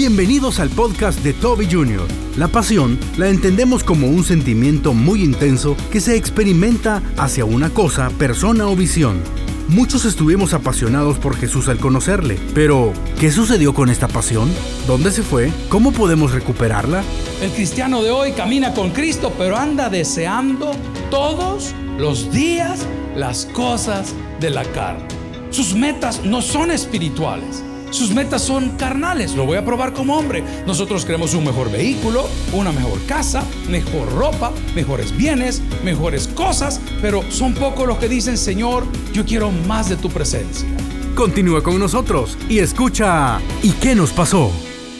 [0.00, 2.08] Bienvenidos al podcast de Toby Jr.
[2.38, 8.08] La pasión la entendemos como un sentimiento muy intenso que se experimenta hacia una cosa,
[8.08, 9.20] persona o visión.
[9.68, 14.50] Muchos estuvimos apasionados por Jesús al conocerle, pero ¿qué sucedió con esta pasión?
[14.86, 15.52] ¿Dónde se fue?
[15.68, 17.04] ¿Cómo podemos recuperarla?
[17.42, 20.72] El cristiano de hoy camina con Cristo, pero anda deseando
[21.10, 25.04] todos los días las cosas de la carne.
[25.50, 29.34] Sus metas no son espirituales sus metas son carnales.
[29.34, 30.42] Lo voy a probar como hombre.
[30.66, 37.22] Nosotros queremos un mejor vehículo, una mejor casa, mejor ropa, mejores bienes, mejores cosas, pero
[37.30, 40.68] son pocos los que dicen, Señor, yo quiero más de tu presencia.
[41.14, 44.50] Continúa con nosotros y escucha, ¿y qué nos pasó?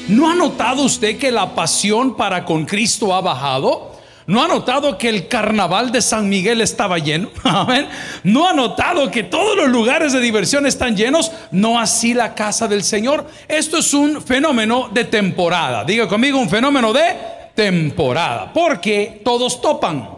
[0.09, 3.90] ¿No ha notado usted que la pasión para con Cristo ha bajado?
[4.31, 7.31] ¿No ha notado que el carnaval de San Miguel estaba lleno?
[8.23, 11.33] ¿No ha notado que todos los lugares de diversión están llenos?
[11.51, 13.27] No así la casa del Señor.
[13.49, 15.83] Esto es un fenómeno de temporada.
[15.83, 17.17] Diga conmigo, un fenómeno de
[17.57, 18.53] temporada.
[18.53, 20.09] Porque todos topan.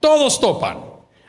[0.00, 0.78] Todos topan.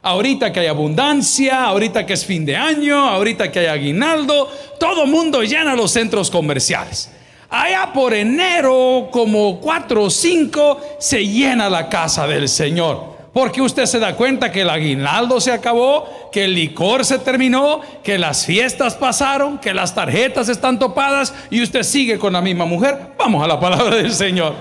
[0.02, 4.50] Ahorita que hay abundancia, ahorita que es fin de año, ahorita que hay aguinaldo,
[4.80, 7.12] todo mundo llena los centros comerciales.
[7.58, 13.16] Allá por enero, como cuatro o cinco, se llena la casa del Señor.
[13.32, 17.80] Porque usted se da cuenta que el aguinaldo se acabó, que el licor se terminó,
[18.04, 22.66] que las fiestas pasaron, que las tarjetas están topadas y usted sigue con la misma
[22.66, 23.14] mujer.
[23.18, 24.54] Vamos a la palabra del Señor.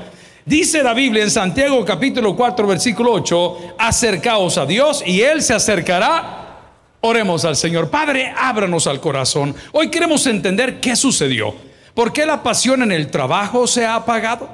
[0.47, 5.53] Dice la Biblia en Santiago capítulo 4 versículo 8, acercaos a Dios y Él se
[5.53, 6.61] acercará.
[7.01, 7.91] Oremos al Señor.
[7.91, 9.53] Padre, ábranos al corazón.
[9.73, 11.74] Hoy queremos entender qué sucedió.
[11.95, 14.49] ¿Por qué la pasión en el trabajo se ha apagado?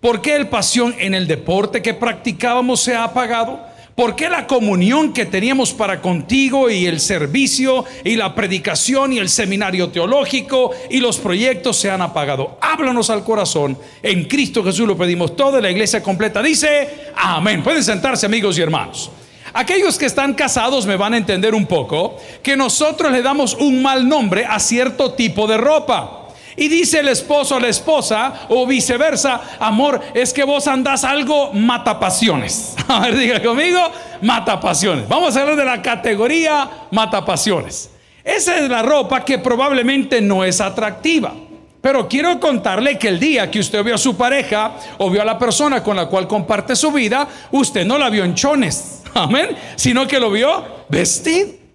[0.00, 3.60] ¿Por qué la pasión en el deporte que practicábamos se ha apagado?
[3.94, 9.18] ¿Por qué la comunión que teníamos para contigo y el servicio y la predicación y
[9.18, 12.58] el seminario teológico y los proyectos se han apagado?
[12.62, 13.78] Háblanos al corazón.
[14.02, 15.36] En Cristo Jesús lo pedimos.
[15.36, 17.62] Toda la iglesia completa dice, amén.
[17.62, 19.10] Pueden sentarse amigos y hermanos.
[19.52, 23.82] Aquellos que están casados me van a entender un poco que nosotros le damos un
[23.82, 26.25] mal nombre a cierto tipo de ropa.
[26.56, 31.52] Y dice el esposo a la esposa, o viceversa, amor, es que vos andás algo
[31.52, 32.74] matapasiones.
[32.88, 33.80] A ver, diga conmigo,
[34.22, 35.06] matapasiones.
[35.06, 37.90] Vamos a hablar de la categoría matapasiones.
[38.24, 41.34] Esa es la ropa que probablemente no es atractiva.
[41.80, 45.24] Pero quiero contarle que el día que usted vio a su pareja o vio a
[45.24, 49.56] la persona con la cual comparte su vida, usted no la vio en chones, amén,
[49.76, 51.65] sino que lo vio vestido.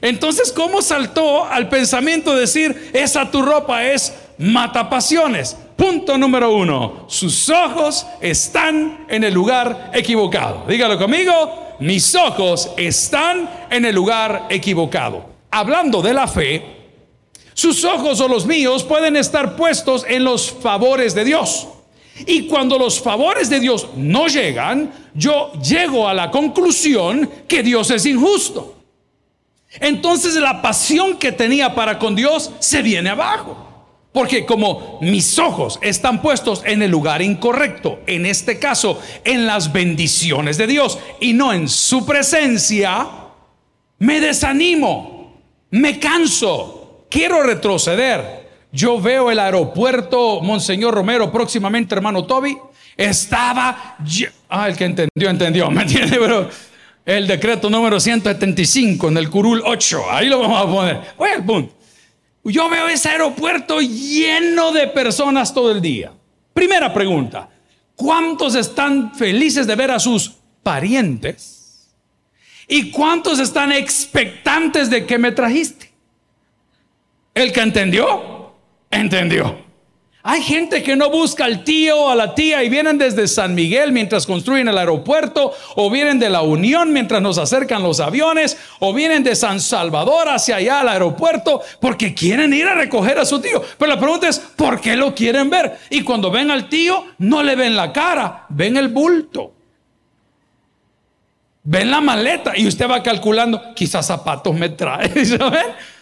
[0.00, 5.56] Entonces, ¿cómo saltó al pensamiento decir, esa tu ropa es matapasiones?
[5.76, 10.64] Punto número uno, sus ojos están en el lugar equivocado.
[10.68, 15.24] Dígalo conmigo, mis ojos están en el lugar equivocado.
[15.50, 16.78] Hablando de la fe,
[17.54, 21.68] sus ojos o los míos pueden estar puestos en los favores de Dios.
[22.26, 27.90] Y cuando los favores de Dios no llegan, yo llego a la conclusión que Dios
[27.90, 28.77] es injusto.
[29.80, 33.66] Entonces la pasión que tenía para con Dios se viene abajo.
[34.12, 39.72] Porque como mis ojos están puestos en el lugar incorrecto, en este caso en las
[39.72, 43.06] bendiciones de Dios y no en su presencia,
[43.98, 45.40] me desanimo,
[45.70, 48.48] me canso, quiero retroceder.
[48.72, 52.58] Yo veo el aeropuerto Monseñor Romero próximamente, hermano Toby,
[52.96, 53.96] estaba...
[54.48, 56.18] Ah, el que entendió, entendió, ¿me entiende?
[56.18, 56.48] Pero
[57.08, 60.10] el decreto número 175 en el curul 8.
[60.10, 61.34] Ahí lo vamos a poner.
[61.34, 61.74] Al punto.
[62.44, 66.12] Yo veo ese aeropuerto lleno de personas todo el día.
[66.52, 67.48] Primera pregunta.
[67.96, 71.88] ¿Cuántos están felices de ver a sus parientes?
[72.68, 75.90] ¿Y cuántos están expectantes de que me trajiste?
[77.32, 78.52] El que entendió,
[78.90, 79.67] entendió.
[80.24, 83.54] Hay gente que no busca al tío o a la tía y vienen desde San
[83.54, 88.58] Miguel mientras construyen el aeropuerto, o vienen de la Unión mientras nos acercan los aviones,
[88.80, 93.24] o vienen de San Salvador hacia allá al aeropuerto porque quieren ir a recoger a
[93.24, 93.62] su tío.
[93.78, 95.78] Pero la pregunta es, ¿por qué lo quieren ver?
[95.88, 99.52] Y cuando ven al tío, no le ven la cara, ven el bulto.
[101.62, 105.12] Ven la maleta y usted va calculando, quizás zapatos me trae.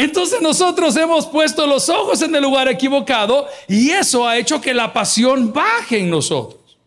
[0.00, 4.72] Entonces nosotros hemos puesto los ojos en el lugar equivocado y eso ha hecho que
[4.72, 6.78] la pasión baje en nosotros.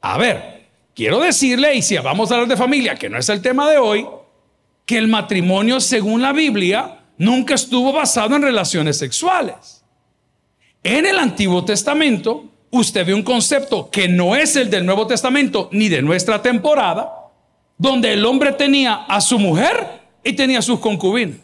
[0.00, 0.64] A ver,
[0.94, 3.76] quiero decirle, y si vamos a hablar de familia, que no es el tema de
[3.76, 4.06] hoy,
[4.86, 9.84] que el matrimonio según la Biblia nunca estuvo basado en relaciones sexuales.
[10.82, 15.68] En el Antiguo Testamento, usted ve un concepto que no es el del Nuevo Testamento
[15.70, 17.12] ni de nuestra temporada,
[17.76, 21.43] donde el hombre tenía a su mujer y tenía sus concubinas.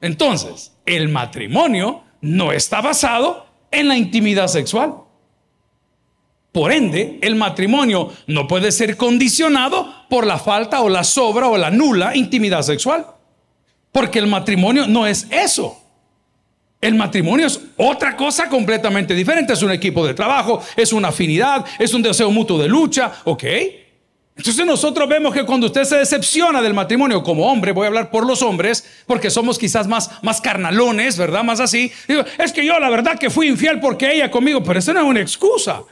[0.00, 4.94] Entonces, el matrimonio no está basado en la intimidad sexual.
[6.52, 11.58] Por ende, el matrimonio no puede ser condicionado por la falta o la sobra o
[11.58, 13.06] la nula intimidad sexual.
[13.92, 15.82] Porque el matrimonio no es eso.
[16.80, 19.52] El matrimonio es otra cosa completamente diferente.
[19.52, 23.44] Es un equipo de trabajo, es una afinidad, es un deseo mutuo de lucha, ¿ok?
[24.36, 28.10] Entonces nosotros vemos que cuando usted se decepciona del matrimonio como hombre, voy a hablar
[28.10, 31.42] por los hombres, porque somos quizás más, más carnalones, ¿verdad?
[31.42, 31.90] Más así.
[32.36, 35.06] Es que yo la verdad que fui infiel porque ella conmigo, pero eso no es
[35.06, 35.82] una excusa.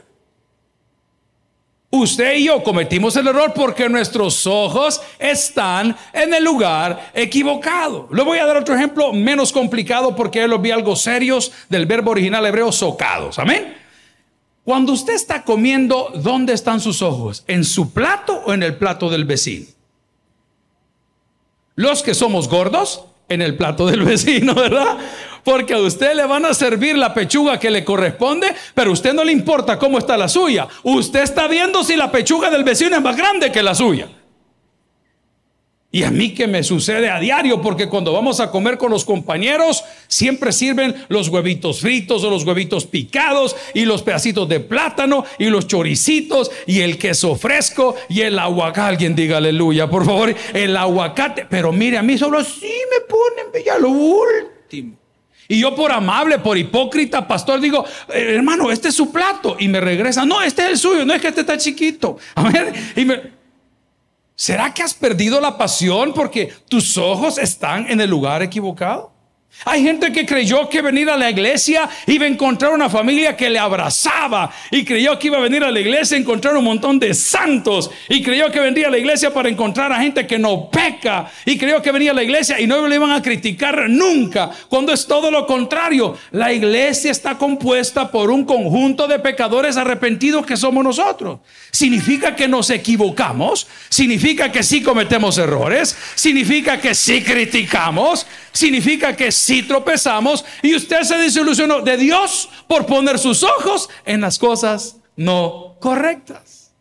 [1.89, 8.09] Usted y yo cometimos el error porque nuestros ojos están en el lugar equivocado.
[8.11, 12.11] Le voy a dar otro ejemplo menos complicado porque lo vi algo serios del verbo
[12.11, 13.39] original hebreo socados.
[13.39, 13.84] Amén.
[14.65, 17.43] Cuando usted está comiendo, ¿dónde están sus ojos?
[17.47, 19.67] ¿En su plato o en el plato del vecino?
[21.75, 24.97] Los que somos gordos, en el plato del vecino, ¿verdad?
[25.43, 29.13] Porque a usted le van a servir la pechuga que le corresponde, pero a usted
[29.13, 30.67] no le importa cómo está la suya.
[30.81, 34.09] Usted está viendo si la pechuga del vecino es más grande que la suya.
[35.95, 39.05] Y a mí que me sucede a diario, porque cuando vamos a comer con los
[39.05, 45.23] compañeros, siempre sirven los huevitos fritos o los huevitos picados y los pedacitos de plátano
[45.39, 48.81] y los choricitos y el queso fresco y el aguacate.
[48.81, 51.47] Alguien diga aleluya, por favor, el aguacate.
[51.49, 54.97] Pero mire, a mí solo así me ponen ya lo último.
[55.47, 59.55] Y yo por amable, por hipócrita, pastor, digo, eh, hermano, este es su plato.
[59.57, 62.17] Y me regresa, no, este es el suyo, no es que este está chiquito.
[62.35, 63.44] A ver, y me,
[64.35, 69.14] ¿Será que has perdido la pasión porque tus ojos están en el lugar equivocado?
[69.63, 73.49] Hay gente que creyó que venir a la iglesia iba a encontrar una familia que
[73.49, 76.99] le abrazaba y creyó que iba a venir a la iglesia a encontrar un montón
[76.99, 80.69] de santos y creyó que vendría a la iglesia para encontrar a gente que no
[80.69, 84.51] peca y creyó que venía a la iglesia y no le iban a criticar nunca,
[84.69, 86.15] cuando es todo lo contrario.
[86.31, 91.39] La iglesia está compuesta por un conjunto de pecadores arrepentidos que somos nosotros.
[91.71, 99.31] Significa que nos equivocamos, significa que sí cometemos errores, significa que sí criticamos, significa que
[99.31, 104.97] sí tropezamos y usted se desilusionó de Dios por poner sus ojos en las cosas
[105.15, 106.73] no correctas.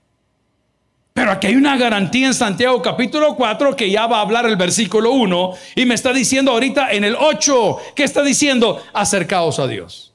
[1.12, 4.56] Pero aquí hay una garantía en Santiago capítulo 4 que ya va a hablar el
[4.56, 8.82] versículo 1 y me está diciendo ahorita en el 8, que está diciendo?
[8.92, 10.12] Acercaos a Dios.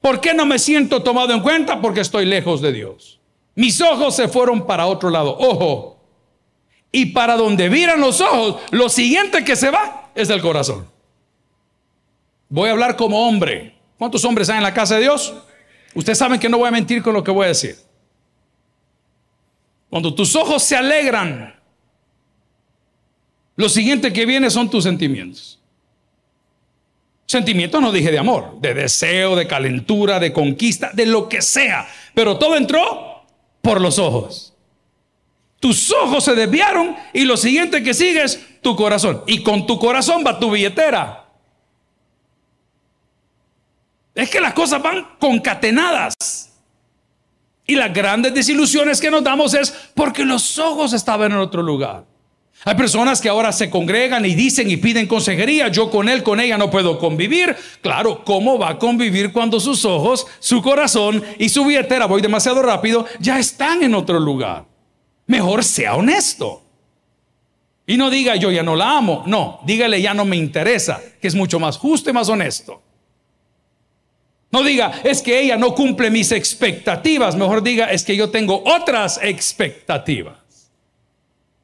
[0.00, 1.80] ¿Por qué no me siento tomado en cuenta?
[1.80, 3.18] Porque estoy lejos de Dios.
[3.56, 5.36] Mis ojos se fueron para otro lado.
[5.36, 5.98] Ojo.
[6.92, 10.86] Y para donde miran los ojos, lo siguiente que se va es el corazón.
[12.48, 13.74] Voy a hablar como hombre.
[13.98, 15.34] ¿Cuántos hombres hay en la casa de Dios?
[15.94, 17.76] Ustedes saben que no voy a mentir con lo que voy a decir.
[19.90, 21.54] Cuando tus ojos se alegran,
[23.56, 25.58] lo siguiente que viene son tus sentimientos.
[27.26, 31.86] Sentimientos no dije de amor, de deseo, de calentura, de conquista, de lo que sea.
[32.14, 33.24] Pero todo entró
[33.60, 34.54] por los ojos.
[35.60, 39.24] Tus ojos se desviaron y lo siguiente que sigue es tu corazón.
[39.26, 41.27] Y con tu corazón va tu billetera.
[44.18, 46.12] Es que las cosas van concatenadas.
[47.64, 52.04] Y las grandes desilusiones que nos damos es porque los ojos estaban en otro lugar.
[52.64, 55.68] Hay personas que ahora se congregan y dicen y piden consejería.
[55.68, 57.54] Yo con él, con ella no puedo convivir.
[57.80, 62.60] Claro, ¿cómo va a convivir cuando sus ojos, su corazón y su billetera, voy demasiado
[62.60, 64.64] rápido, ya están en otro lugar?
[65.28, 66.64] Mejor sea honesto.
[67.86, 69.22] Y no diga yo ya no la amo.
[69.26, 72.82] No, dígale ya no me interesa, que es mucho más justo y más honesto.
[74.50, 77.36] No diga, es que ella no cumple mis expectativas.
[77.36, 80.38] Mejor diga, es que yo tengo otras expectativas.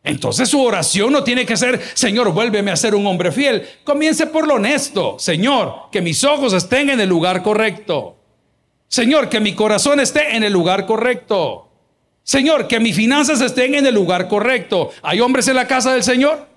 [0.02, 3.66] Entonces su oración no tiene que ser, Señor, vuélveme a ser un hombre fiel.
[3.84, 5.16] Comience por lo honesto.
[5.18, 8.16] Señor, que mis ojos estén en el lugar correcto.
[8.86, 11.70] Señor, que mi corazón esté en el lugar correcto.
[12.22, 14.90] Señor, que mis finanzas estén en el lugar correcto.
[15.02, 16.52] ¿Hay hombres en la casa del Señor?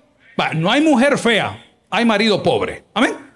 [0.54, 2.84] no hay mujer fea, hay marido pobre.
[2.94, 3.27] Amén.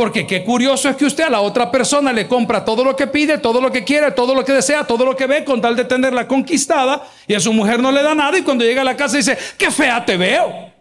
[0.00, 3.06] Porque qué curioso es que usted a la otra persona le compra todo lo que
[3.06, 5.76] pide, todo lo que quiere, todo lo que desea, todo lo que ve con tal
[5.76, 8.84] de tenerla conquistada y a su mujer no le da nada y cuando llega a
[8.86, 10.72] la casa dice, qué fea te veo.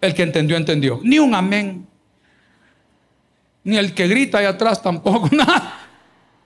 [0.00, 0.98] El que entendió, entendió.
[1.02, 1.86] Ni un amén.
[3.64, 5.78] Ni el que grita ahí atrás tampoco, nada.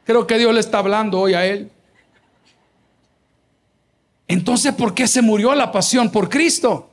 [0.05, 1.71] Creo que Dios le está hablando hoy a él.
[4.27, 6.91] Entonces, ¿por qué se murió la pasión por Cristo?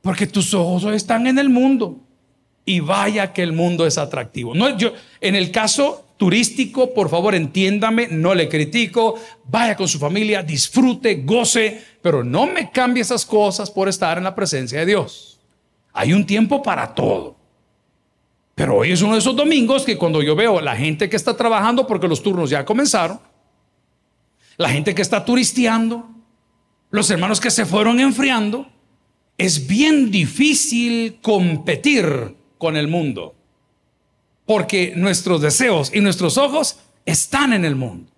[0.00, 1.98] Porque tus ojos están en el mundo.
[2.70, 4.54] Y vaya que el mundo es atractivo.
[4.54, 9.16] No, yo, en el caso turístico, por favor, entiéndame, no le critico.
[9.48, 14.22] Vaya con su familia, disfrute, goce, pero no me cambie esas cosas por estar en
[14.22, 15.40] la presencia de Dios.
[15.92, 17.34] Hay un tiempo para todo.
[18.54, 21.36] Pero hoy es uno de esos domingos que cuando yo veo la gente que está
[21.36, 23.18] trabajando porque los turnos ya comenzaron,
[24.58, 26.08] la gente que está turisteando,
[26.92, 28.70] los hermanos que se fueron enfriando,
[29.36, 33.34] es bien difícil competir con el mundo.
[34.44, 38.12] Porque nuestros deseos y nuestros ojos están en el mundo.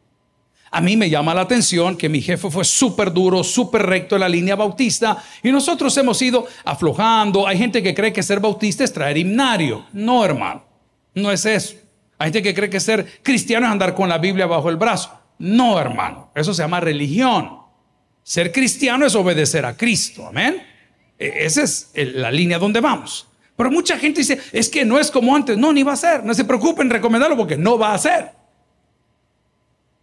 [0.74, 4.20] A mí me llama la atención que mi jefe fue súper duro, súper recto en
[4.22, 7.46] la línea bautista y nosotros hemos ido aflojando.
[7.46, 9.86] Hay gente que cree que ser bautista es traer himnario.
[9.92, 10.64] No, hermano,
[11.14, 11.76] no es eso.
[12.18, 15.12] Hay gente que cree que ser cristiano es andar con la Biblia bajo el brazo.
[15.38, 17.58] No, hermano, eso se llama religión.
[18.22, 20.26] Ser cristiano es obedecer a Cristo.
[20.26, 20.66] Amén.
[21.18, 23.28] E, esa es la línea donde vamos.
[23.62, 25.56] Pero mucha gente dice, es que no es como antes.
[25.56, 26.24] No, ni va a ser.
[26.24, 28.30] No se preocupen recomendarlo porque no va a ser.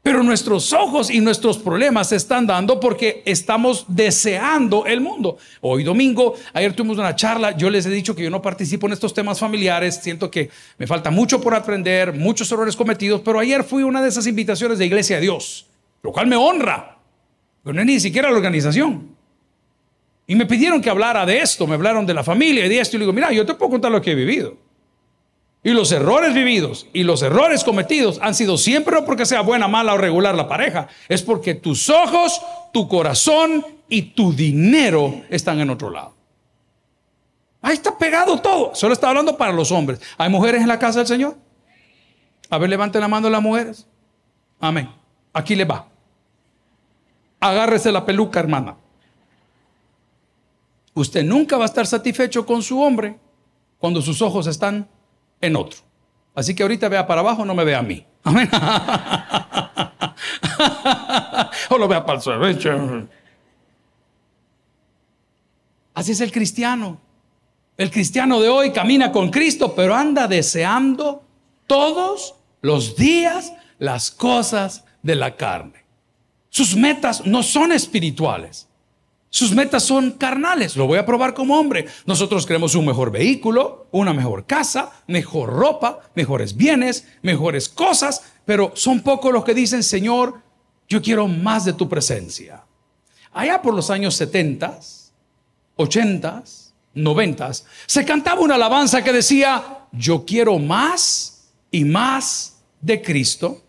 [0.01, 5.37] Pero nuestros ojos y nuestros problemas se están dando porque estamos deseando el mundo.
[5.59, 8.93] Hoy domingo, ayer tuvimos una charla, yo les he dicho que yo no participo en
[8.93, 13.65] estos temas familiares, siento que me falta mucho por aprender, muchos errores cometidos, pero ayer
[13.65, 15.67] fui una de esas invitaciones de Iglesia de Dios,
[16.01, 16.97] lo cual me honra,
[17.61, 19.08] pero no es ni siquiera la organización.
[20.29, 22.95] Y me pidieron que hablara de esto, me hablaron de la familia y de esto,
[22.95, 24.57] y le digo, mira, yo te puedo contar lo que he vivido.
[25.63, 29.67] Y los errores vividos y los errores cometidos han sido siempre no porque sea buena,
[29.67, 35.61] mala o regular la pareja, es porque tus ojos, tu corazón y tu dinero están
[35.61, 36.13] en otro lado.
[37.63, 38.75] Ahí está pegado todo.
[38.75, 39.99] Solo está hablando para los hombres.
[40.15, 41.37] ¿Hay mujeres en la casa del Señor?
[42.51, 43.87] A ver, levanten la mano las mujeres.
[44.59, 44.91] Amén.
[45.33, 45.87] Aquí le va.
[47.39, 48.75] Agárrese la peluca, hermana.
[50.99, 53.17] Usted nunca va a estar satisfecho con su hombre
[53.77, 54.89] cuando sus ojos están
[55.39, 55.79] en otro.
[56.35, 58.05] Así que ahorita vea para abajo, no me vea a mí.
[58.21, 58.49] Amén.
[61.69, 62.45] o lo vea para el suelo.
[65.93, 66.99] Así es el cristiano.
[67.77, 71.23] El cristiano de hoy camina con Cristo, pero anda deseando
[71.65, 75.85] todos los días las cosas de la carne.
[76.49, 78.68] Sus metas no son espirituales.
[79.29, 80.75] Sus metas son carnales.
[80.75, 81.85] Lo voy a probar como hombre.
[82.05, 88.71] Nosotros queremos un mejor vehículo, una mejor casa, mejor ropa, mejores bienes, mejores cosas, pero
[88.75, 90.41] son pocos los que dicen, Señor,
[90.87, 92.63] yo quiero más de tu presencia.
[93.31, 94.79] Allá por los años 70,
[95.75, 96.43] 80,
[96.95, 97.51] 90,
[97.85, 103.61] se cantaba una alabanza que decía, yo quiero más y más de Cristo.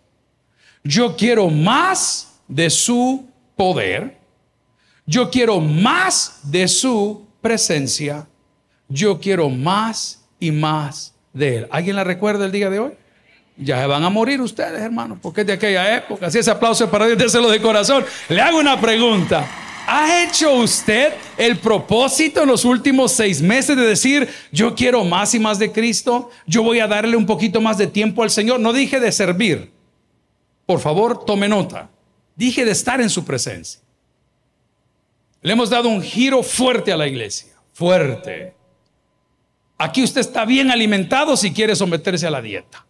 [0.82, 4.19] Yo quiero más de su poder.
[5.10, 8.28] Yo quiero más de su presencia.
[8.88, 11.68] Yo quiero más y más de Él.
[11.72, 12.92] ¿Alguien la recuerda el día de hoy?
[13.56, 16.26] Ya se van a morir ustedes, hermanos, porque es de aquella época.
[16.26, 18.04] Así ese aplauso para Dios, déselo de corazón.
[18.28, 19.44] Le hago una pregunta.
[19.84, 25.34] ¿Ha hecho usted el propósito en los últimos seis meses de decir, yo quiero más
[25.34, 26.30] y más de Cristo?
[26.46, 28.60] Yo voy a darle un poquito más de tiempo al Señor.
[28.60, 29.72] No dije de servir.
[30.66, 31.90] Por favor, tome nota.
[32.36, 33.80] Dije de estar en su presencia.
[35.42, 38.54] Le hemos dado un giro fuerte a la iglesia, fuerte.
[39.78, 42.84] Aquí usted está bien alimentado si quiere someterse a la dieta.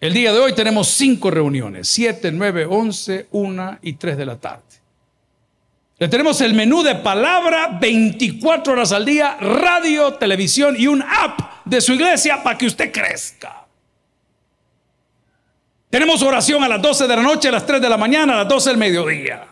[0.00, 4.36] El día de hoy tenemos cinco reuniones, siete, nueve, once, una y tres de la
[4.36, 4.62] tarde.
[5.98, 11.66] Le tenemos el menú de palabra 24 horas al día, radio, televisión y un app
[11.66, 13.66] de su iglesia para que usted crezca.
[15.90, 18.36] Tenemos oración a las 12 de la noche, a las 3 de la mañana, a
[18.38, 19.49] las 12 del mediodía.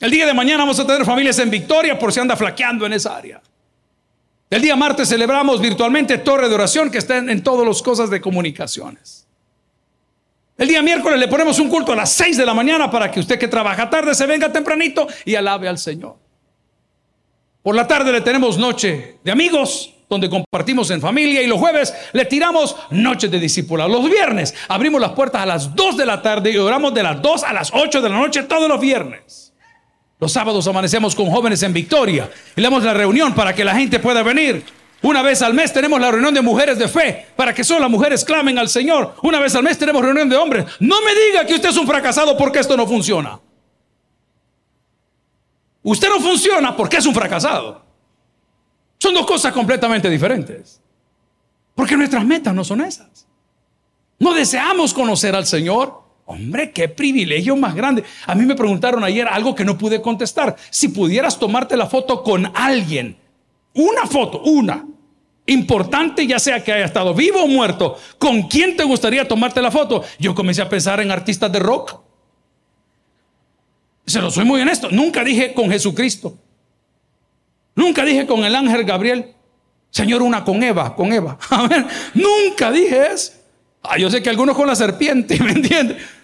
[0.00, 2.92] El día de mañana vamos a tener familias en Victoria por si anda flaqueando en
[2.92, 3.42] esa área.
[4.48, 8.20] El día martes celebramos virtualmente Torre de Oración que está en, todas las cosas de
[8.20, 9.26] comunicaciones.
[10.56, 13.20] El día miércoles le ponemos un culto a las 6 de la mañana para que
[13.20, 16.16] usted que trabaja tarde se venga tempranito y alabe al Señor.
[17.62, 21.92] Por la tarde le tenemos noche de amigos donde compartimos en familia y los jueves
[22.12, 23.86] le tiramos noches de discípula.
[23.86, 27.20] Los viernes abrimos las puertas a las 2 de la tarde y oramos de las
[27.20, 29.47] 2 a las 8 de la noche todos los viernes.
[30.20, 33.74] Los sábados amanecemos con jóvenes en Victoria y le damos la reunión para que la
[33.74, 34.64] gente pueda venir.
[35.00, 37.90] Una vez al mes tenemos la reunión de mujeres de fe para que solo las
[37.90, 39.14] mujeres clamen al Señor.
[39.22, 40.66] Una vez al mes tenemos reunión de hombres.
[40.80, 43.38] No me diga que usted es un fracasado porque esto no funciona.
[45.82, 47.84] Usted no funciona porque es un fracasado.
[48.98, 50.80] Son dos cosas completamente diferentes.
[51.76, 53.28] Porque nuestras metas no son esas.
[54.18, 56.07] No deseamos conocer al Señor.
[56.30, 58.04] Hombre, qué privilegio más grande.
[58.26, 60.56] A mí me preguntaron ayer algo que no pude contestar.
[60.68, 63.16] Si pudieras tomarte la foto con alguien,
[63.72, 64.84] una foto, una,
[65.46, 69.70] importante, ya sea que haya estado vivo o muerto, ¿con quién te gustaría tomarte la
[69.70, 70.04] foto?
[70.18, 71.98] Yo comencé a pensar en artistas de rock.
[74.04, 74.90] Se lo soy muy honesto.
[74.90, 76.36] Nunca dije con Jesucristo.
[77.74, 79.34] Nunca dije con el ángel Gabriel.
[79.88, 81.38] Señor, una con Eva, con Eva.
[81.48, 83.32] A ver, nunca dije eso.
[83.82, 86.17] Ah, yo sé que algunos con la serpiente, ¿me entiendes?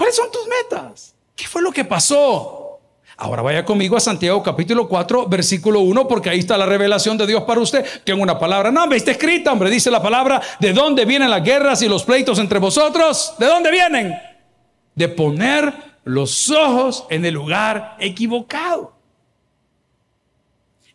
[0.00, 1.14] ¿Cuáles son tus metas?
[1.36, 2.80] ¿Qué fue lo que pasó?
[3.18, 7.26] Ahora vaya conmigo a Santiago capítulo 4, versículo 1, porque ahí está la revelación de
[7.26, 7.84] Dios para usted.
[8.02, 8.70] Tengo una palabra.
[8.70, 10.40] No, me está escrita, hombre, dice la palabra.
[10.58, 13.34] ¿De dónde vienen las guerras y los pleitos entre vosotros?
[13.38, 14.18] ¿De dónde vienen?
[14.94, 15.70] De poner
[16.04, 18.94] los ojos en el lugar equivocado.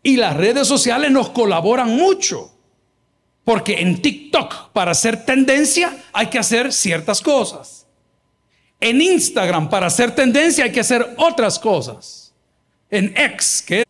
[0.02, 2.54] Y las redes sociales nos colaboran mucho.
[3.44, 7.85] Porque en TikTok, para hacer tendencia, hay que hacer ciertas cosas.
[8.86, 12.32] En Instagram, para hacer tendencia, hay que hacer otras cosas.
[12.88, 13.84] En X, que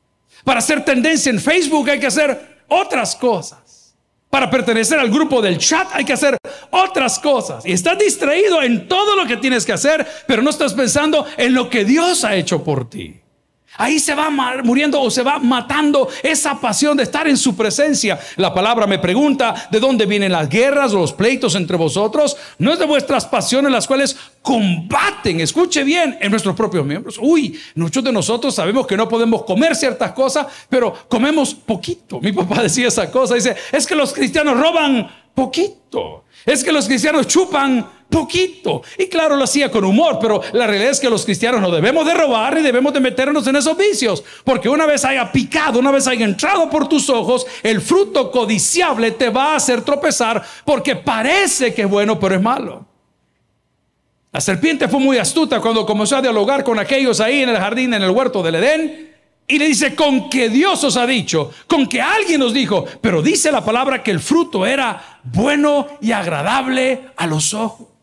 [0.46, 3.94] para hacer tendencia en Facebook, hay que hacer otras cosas.
[4.30, 6.38] Para pertenecer al grupo del chat, hay que hacer
[6.72, 7.66] otras cosas.
[7.66, 11.54] Y estás distraído en todo lo que tienes que hacer, pero no estás pensando en
[11.54, 13.20] lo que Dios ha hecho por ti.
[13.78, 14.30] Ahí se va
[14.64, 18.20] muriendo o se va matando esa pasión de estar en su presencia.
[18.38, 22.38] La palabra me pregunta, ¿de dónde vienen las guerras o los pleitos entre vosotros?
[22.58, 27.18] No es de vuestras pasiones las cuales combaten, escuche bien, en nuestros propios miembros.
[27.20, 32.20] Uy, muchos de nosotros sabemos que no podemos comer ciertas cosas, pero comemos poquito.
[32.20, 36.24] Mi papá decía esa cosa, dice, es que los cristianos roban poquito.
[36.46, 38.82] Es que los cristianos chupan poquito.
[38.98, 42.06] Y claro, lo hacía con humor, pero la realidad es que los cristianos no debemos
[42.06, 44.24] de robar y debemos de meternos en esos vicios.
[44.44, 49.12] Porque una vez haya picado, una vez haya entrado por tus ojos, el fruto codiciable
[49.12, 52.86] te va a hacer tropezar porque parece que es bueno, pero es malo.
[54.32, 57.94] La serpiente fue muy astuta cuando comenzó a dialogar con aquellos ahí en el jardín,
[57.94, 59.16] en el huerto del Edén.
[59.48, 63.22] Y le dice, con que Dios os ha dicho, con que alguien nos dijo, pero
[63.22, 67.95] dice la palabra que el fruto era bueno y agradable a los ojos.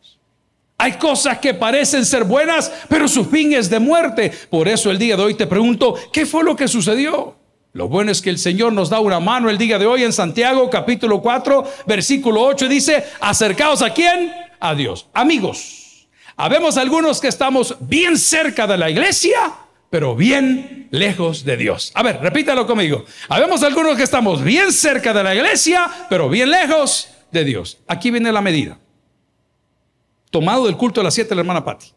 [0.83, 4.33] Hay cosas que parecen ser buenas, pero su fin es de muerte.
[4.51, 7.37] Por eso el día de hoy te pregunto, ¿qué fue lo que sucedió?
[7.73, 10.13] Lo bueno es que el Señor nos da una mano el día de hoy en
[10.13, 14.33] Santiago capítulo 4, versículo 8 dice, acercaos a quién?
[14.59, 15.07] A Dios.
[15.15, 19.39] Amigos, habemos algunos que estamos bien cerca de la iglesia,
[19.89, 21.93] pero bien lejos de Dios.
[21.95, 23.05] A ver, repítalo conmigo.
[23.29, 27.79] Habemos algunos que estamos bien cerca de la iglesia, pero bien lejos de Dios.
[27.87, 28.82] Aquí viene la medida.
[30.33, 31.93] Tomado del culto de las siete de la hermana Patti.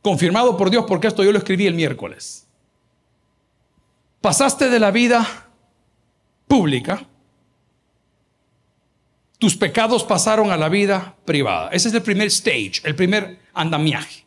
[0.00, 2.46] Confirmado por Dios porque esto yo lo escribí el miércoles.
[4.20, 5.48] Pasaste de la vida
[6.46, 7.04] pública.
[9.38, 11.68] Tus pecados pasaron a la vida privada.
[11.70, 14.25] Ese es el primer stage, el primer andamiaje.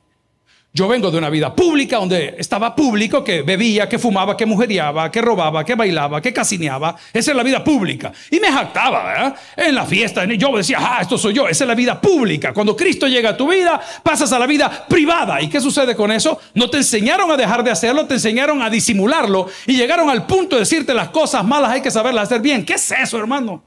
[0.71, 5.10] Yo vengo de una vida pública donde estaba público que bebía, que fumaba, que mujeriaba,
[5.10, 6.95] que robaba, que bailaba, que casineaba.
[7.12, 8.13] Esa es la vida pública.
[8.29, 9.36] Y me jactaba, ¿verdad?
[9.58, 10.25] En la fiesta.
[10.25, 11.47] Yo decía, ah, esto soy yo.
[11.47, 12.53] Esa es la vida pública.
[12.53, 15.41] Cuando Cristo llega a tu vida, pasas a la vida privada.
[15.41, 16.39] ¿Y qué sucede con eso?
[16.53, 19.47] No te enseñaron a dejar de hacerlo, te enseñaron a disimularlo.
[19.65, 22.63] Y llegaron al punto de decirte las cosas malas hay que saberlas hacer bien.
[22.63, 23.63] ¿Qué es eso, hermano?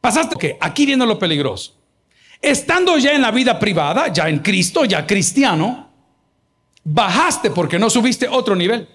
[0.00, 1.81] Pasaste que aquí viene lo peligroso.
[2.42, 5.88] Estando ya en la vida privada, ya en Cristo, ya cristiano,
[6.82, 8.88] bajaste porque no subiste otro nivel.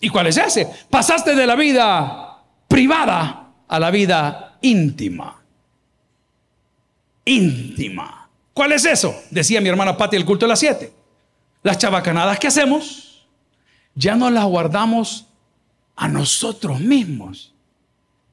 [0.00, 0.66] ¿Y cuál es ese?
[0.88, 5.42] Pasaste de la vida privada a la vida íntima.
[7.26, 8.30] Íntima.
[8.54, 9.14] ¿Cuál es eso?
[9.30, 10.92] Decía mi hermana Patti el culto de las siete.
[11.62, 13.26] Las chabacanadas que hacemos,
[13.94, 15.26] ya no las guardamos
[15.96, 17.52] a nosotros mismos.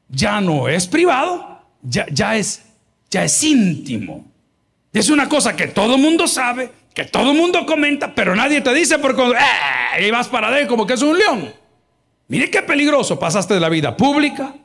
[0.08, 2.64] Ya no es privado, ya, ya es
[3.10, 4.26] ya es íntimo.
[4.94, 9.00] Es una cosa que todo mundo sabe, que todo mundo comenta, pero nadie te dice
[9.00, 10.08] porque ¡eh!
[10.08, 11.54] y vas para adentro como que es un león.
[12.28, 13.20] Mire qué peligroso.
[13.20, 14.56] Pasaste de la vida pública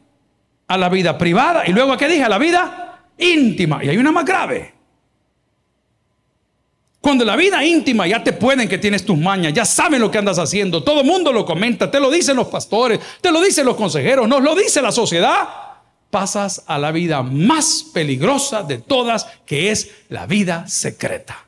[0.66, 3.84] a la vida privada y luego a qué dije, a la vida íntima.
[3.84, 4.72] Y hay una más grave.
[7.00, 10.18] Cuando la vida íntima ya te pueden que tienes tus mañas, ya saben lo que
[10.18, 13.64] andas haciendo, todo el mundo lo comenta, te lo dicen los pastores, te lo dicen
[13.64, 15.48] los consejeros, nos lo dice la sociedad
[16.10, 21.46] pasas a la vida más peligrosa de todas, que es la vida secreta.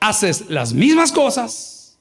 [0.00, 1.98] Haces las mismas cosas,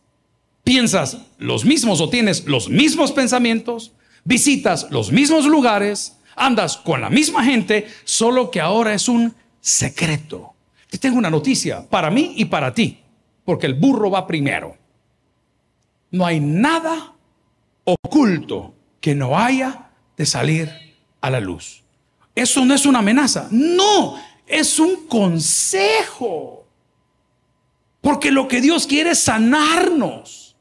[0.63, 3.91] piensas los mismos o tienes los mismos pensamientos,
[4.23, 10.54] visitas los mismos lugares, andas con la misma gente, solo que ahora es un secreto.
[10.89, 12.99] Te tengo una noticia para mí y para ti,
[13.45, 14.75] porque el burro va primero.
[16.10, 17.13] No hay nada
[17.84, 20.72] oculto que no haya de salir
[21.20, 21.84] a la luz.
[22.34, 24.16] Eso no es una amenaza, no,
[24.48, 26.66] es un consejo.
[28.00, 30.56] Porque lo que Dios quiere es sanarnos.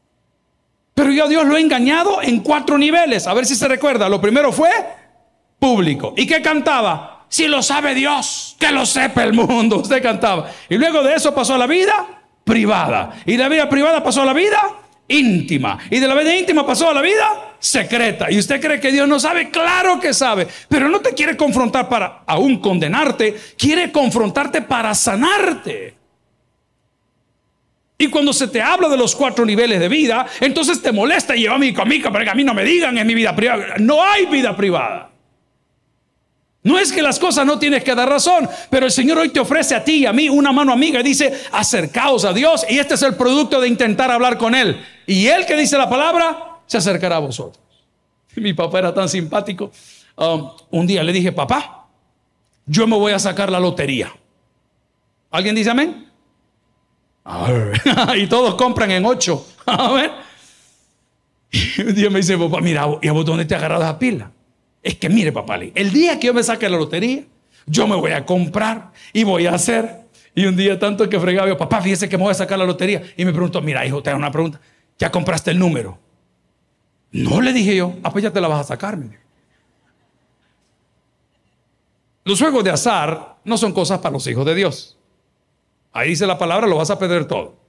[0.95, 3.27] Pero yo a Dios lo he engañado en cuatro niveles.
[3.27, 4.09] A ver si se recuerda.
[4.09, 4.71] Lo primero fue
[5.59, 6.13] público.
[6.17, 7.25] ¿Y qué cantaba?
[7.31, 9.77] Si lo sabe Dios, que lo sepa el mundo.
[9.81, 10.51] Usted cantaba.
[10.69, 13.13] Y luego de eso pasó a la vida privada.
[13.25, 14.61] Y la vida privada pasó a la vida
[15.11, 15.79] íntima.
[15.91, 18.31] Y de la vida íntima pasó a la vida secreta.
[18.31, 19.51] ¿Y usted cree que Dios no sabe?
[19.51, 20.47] Claro que sabe.
[20.69, 23.37] Pero no te quiere confrontar para aún condenarte.
[23.59, 25.95] Quiere confrontarte para sanarte.
[27.99, 31.41] Y cuando se te habla de los cuatro niveles de vida, entonces te molesta y
[31.41, 33.75] lleva a mi comica para que a mí no me digan en mi vida privada.
[33.79, 35.10] No hay vida privada.
[36.63, 39.41] No es que las cosas no tienes que dar razón, pero el Señor hoy te
[39.41, 42.79] ofrece a ti y a mí una mano amiga y dice, acercaos a Dios y
[42.79, 44.79] este es el producto de intentar hablar con Él.
[45.07, 47.65] Y Él que dice la palabra, se acercará a vosotros.
[48.37, 49.73] Mi papá era tan simpático.
[50.17, 51.89] Um, un día le dije, papá,
[52.67, 54.13] yo me voy a sacar la lotería.
[55.31, 56.07] ¿Alguien dice amén?
[58.17, 59.47] y todos compran en ocho.
[61.53, 64.31] Y un día me dice, papá, mira, ¿y a vos dónde te agarras la pila?
[64.83, 67.25] Es que mire, papá, el día que yo me saque la lotería,
[67.67, 70.01] yo me voy a comprar y voy a hacer.
[70.35, 72.65] Y un día tanto que fregaba, yo, papá, fíjese que me voy a sacar la
[72.65, 73.03] lotería.
[73.17, 74.61] Y me preguntó, mira, hijo, te hago una pregunta.
[74.99, 75.99] ¿Ya compraste el número?
[77.13, 78.99] No le dije yo, ah, pues ya te la vas a sacar.
[82.25, 84.97] Los juegos de azar no son cosas para los hijos de Dios.
[85.93, 87.60] Ahí dice la palabra, lo vas a perder todo.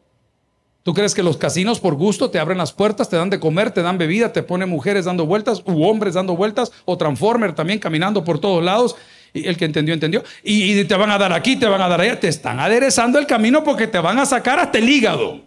[0.83, 3.71] ¿Tú crees que los casinos por gusto te abren las puertas, te dan de comer,
[3.71, 7.77] te dan bebida, te ponen mujeres dando vueltas, u hombres dando vueltas, o Transformer también
[7.77, 8.95] caminando por todos lados?
[9.33, 10.23] Y el que entendió, entendió.
[10.43, 12.19] Y, te van a dar aquí, te van a dar allá.
[12.19, 15.41] Te están aderezando el camino porque te van a sacar hasta el hígado.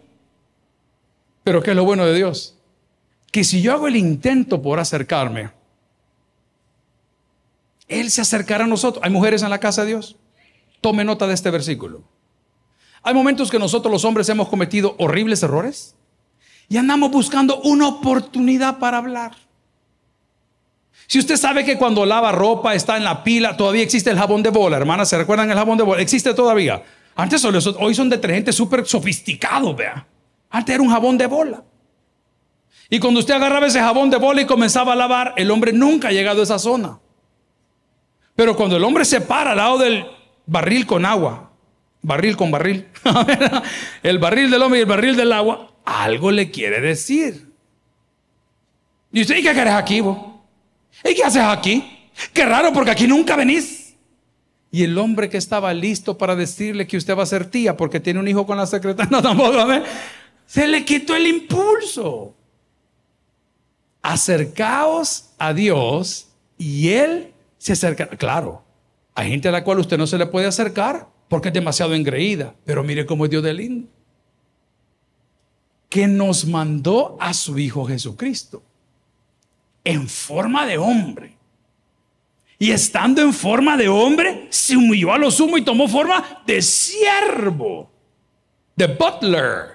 [1.43, 2.55] Pero ¿qué es lo bueno de Dios?
[3.31, 5.51] Que si yo hago el intento por acercarme,
[7.87, 9.03] Él se acercará a nosotros.
[9.03, 10.15] ¿Hay mujeres en la casa de Dios?
[10.81, 12.03] Tome nota de este versículo.
[13.05, 15.95] Hay momentos que nosotros los hombres hemos cometido horribles errores
[16.67, 19.33] y andamos buscando una oportunidad para hablar.
[21.05, 24.41] Si usted sabe que cuando lava ropa está en la pila, todavía existe el jabón
[24.41, 26.01] de bola, hermanas, ¿se recuerdan el jabón de bola?
[26.01, 26.83] Existe todavía.
[27.15, 30.07] Antes hoy son detergentes súper sofisticados, vea.
[30.49, 31.63] Antes era un jabón de bola.
[32.89, 36.07] Y cuando usted agarraba ese jabón de bola y comenzaba a lavar, el hombre nunca
[36.07, 36.97] ha llegado a esa zona.
[38.35, 40.07] Pero cuando el hombre se para al lado del
[40.47, 41.51] barril con agua
[42.05, 42.87] barril con barril,
[44.03, 47.49] el barril del hombre y el barril del agua, algo le quiere decir.
[49.11, 50.17] Y usted, ¿y qué querés aquí vos?
[51.03, 52.09] ¿Y qué haces aquí?
[52.31, 53.95] Qué raro porque aquí nunca venís.
[54.71, 57.99] Y el hombre que estaba listo para decirle que usted va a ser tía porque
[57.99, 59.57] tiene un hijo con la secretaria, no tampoco,
[60.45, 62.35] se le quitó el impulso.
[64.01, 68.07] Acercaos a Dios y Él se acerca.
[68.09, 68.63] Claro,
[69.15, 72.55] hay gente a la cual usted no se le puede acercar porque es demasiado engreída.
[72.65, 73.87] Pero mire cómo es Dios de lindo.
[75.89, 78.61] Que nos mandó a su Hijo Jesucristo
[79.83, 81.35] en forma de hombre.
[82.57, 86.61] Y estando en forma de hombre, se humilló a lo sumo y tomó forma de
[86.61, 87.89] siervo,
[88.75, 89.74] de butler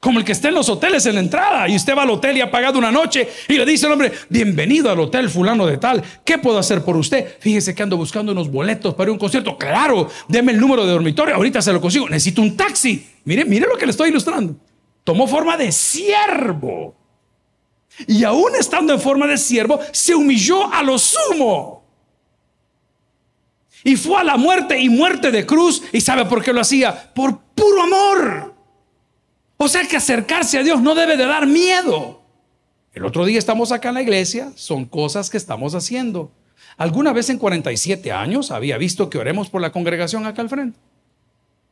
[0.00, 2.36] como el que está en los hoteles en la entrada y usted va al hotel
[2.36, 5.78] y ha pagado una noche y le dice al hombre, bienvenido al hotel fulano de
[5.78, 7.36] tal, ¿qué puedo hacer por usted?
[7.40, 11.34] Fíjese que ando buscando unos boletos para un concierto, claro, deme el número de dormitorio,
[11.34, 13.06] ahorita se lo consigo, necesito un taxi.
[13.24, 14.54] Mire, mire lo que le estoy ilustrando.
[15.02, 16.94] Tomó forma de siervo.
[18.06, 21.84] Y aún estando en forma de siervo, se humilló a lo sumo.
[23.82, 25.82] Y fue a la muerte y muerte de cruz.
[25.92, 27.12] ¿Y sabe por qué lo hacía?
[27.14, 28.55] Por puro amor.
[29.56, 32.22] O sea que acercarse a Dios no debe de dar miedo.
[32.92, 36.30] El otro día estamos acá en la iglesia, son cosas que estamos haciendo.
[36.76, 40.78] Alguna vez en 47 años había visto que oremos por la congregación acá al frente.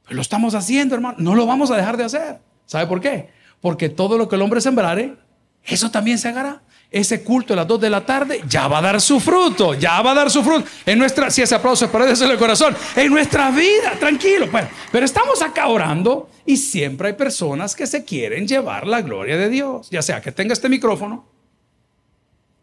[0.04, 1.16] Pues lo estamos haciendo, hermano.
[1.18, 2.40] No lo vamos a dejar de hacer.
[2.66, 3.30] ¿Sabe por qué?
[3.60, 5.16] Porque todo lo que el hombre sembrare,
[5.64, 8.82] eso también se hará ese culto a las 2 de la tarde ya va a
[8.82, 10.66] dar su fruto, ya va a dar su fruto.
[10.86, 14.46] En nuestra, si ese aplauso es para en el corazón, en nuestra vida, tranquilo.
[14.50, 19.36] Bueno, pero estamos acá orando y siempre hay personas que se quieren llevar la gloria
[19.36, 21.26] de Dios, ya sea que tenga este micrófono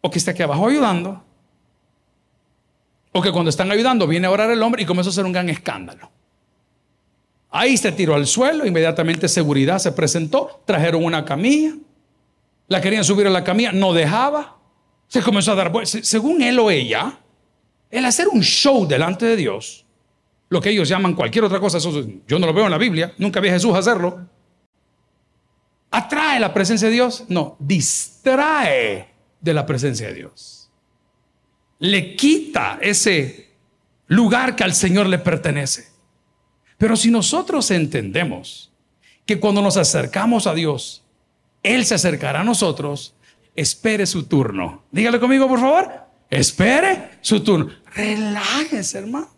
[0.02, 1.24] o que esté aquí abajo ayudando.
[3.12, 5.34] O que cuando están ayudando viene a orar el hombre y comenzó a hacer un
[5.34, 6.10] gran escándalo.
[7.50, 11.74] Ahí se tiró al suelo, inmediatamente seguridad se presentó, trajeron una camilla,
[12.72, 14.58] la querían subir a la camilla, no dejaba.
[15.10, 15.74] Se comenzó a dar.
[15.86, 17.20] Según él o ella,
[17.90, 19.86] el hacer un show delante de Dios,
[20.48, 23.42] lo que ellos llaman cualquier otra cosa, yo no lo veo en la Biblia, nunca
[23.42, 24.26] vi a Jesús hacerlo.
[25.90, 27.26] ¿Atrae la presencia de Dios?
[27.28, 29.10] No, distrae
[29.42, 30.72] de la presencia de Dios.
[31.80, 33.52] Le quita ese
[34.08, 35.90] lugar que al Señor le pertenece.
[36.78, 38.72] Pero si nosotros entendemos
[39.26, 41.01] que cuando nos acercamos a Dios,
[41.64, 43.14] él se acercará a nosotros.
[43.56, 44.84] Espere su turno.
[44.92, 45.92] Dígale conmigo, por favor.
[46.30, 47.72] Espere su turno.
[47.94, 49.30] Relájese, hermano.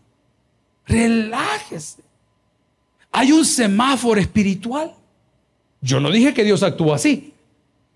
[0.85, 2.03] Relájese.
[3.11, 4.93] Hay un semáforo espiritual.
[5.81, 7.33] Yo no dije que Dios actúa así.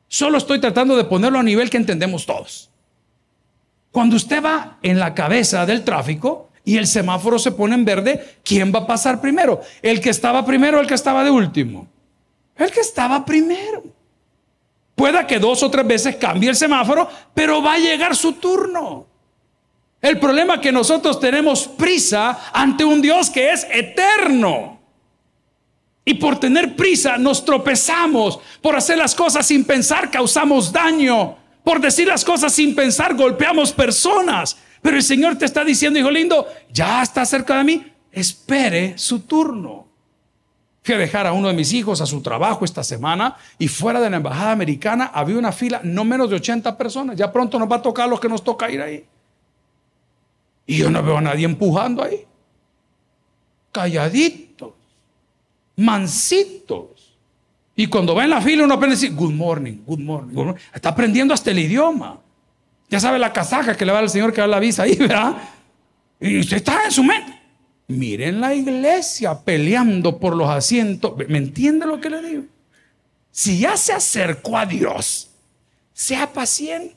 [0.07, 2.69] Solo estoy tratando de ponerlo a nivel que entendemos todos.
[3.91, 8.37] Cuando usted va en la cabeza del tráfico y el semáforo se pone en verde,
[8.43, 9.61] ¿quién va a pasar primero?
[9.81, 11.87] ¿El que estaba primero o el que estaba de último?
[12.55, 13.83] El que estaba primero.
[14.97, 19.05] Pueda que dos o tres veces cambie el semáforo, pero va a llegar su turno.
[20.01, 24.79] El problema es que nosotros tenemos prisa ante un Dios que es eterno.
[26.03, 28.39] Y por tener prisa nos tropezamos.
[28.59, 31.37] Por hacer las cosas sin pensar causamos daño.
[31.63, 34.57] Por decir las cosas sin pensar golpeamos personas.
[34.81, 37.93] Pero el Señor te está diciendo, hijo lindo, ya está cerca de mí.
[38.11, 39.86] Espere su turno.
[40.93, 44.09] A dejar a uno de mis hijos a su trabajo esta semana y fuera de
[44.09, 47.17] la embajada americana había una fila no menos de 80 personas.
[47.17, 49.05] Ya pronto nos va a tocar los que nos toca ir ahí.
[50.65, 52.25] Y yo no veo a nadie empujando ahí.
[53.71, 54.73] Calladitos,
[55.75, 57.17] mansitos.
[57.75, 60.45] Y cuando va en la fila uno aprende a decir, good morning, good morning, good
[60.45, 60.61] morning.
[60.73, 62.19] Está aprendiendo hasta el idioma.
[62.89, 65.35] Ya sabe la casaca que le va al Señor que da la visa ahí, ¿verdad?
[66.19, 67.36] Y usted está en su mente.
[67.87, 71.13] Miren la iglesia peleando por los asientos.
[71.29, 72.43] ¿Me entiende lo que le digo?
[73.31, 75.29] Si ya se acercó a Dios,
[75.93, 76.95] sea paciente.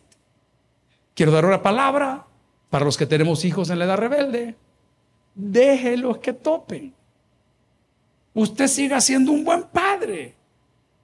[1.14, 2.26] Quiero dar una palabra
[2.70, 4.55] para los que tenemos hijos en la edad rebelde.
[5.35, 6.92] Déjelos que topen.
[8.35, 10.35] Usted siga siendo un buen padre.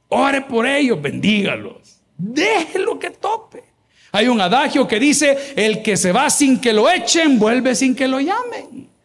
[0.08, 2.00] Ore por ellos, bendígalos.
[2.16, 3.64] Déjelo que tope.
[4.12, 7.94] Hay un adagio que dice, el que se va sin que lo echen, vuelve sin
[7.94, 8.95] que lo llamen.